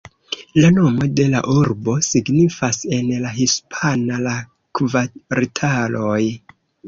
La 0.61 0.69
nomo 0.75 1.07
de 1.17 1.25
la 1.33 1.41
urbo 1.55 1.93
signifas 2.07 2.79
en 2.97 3.11
la 3.25 3.33
hispana 3.37 4.17
"La 4.29 4.33
kvartaloj". 4.79 6.19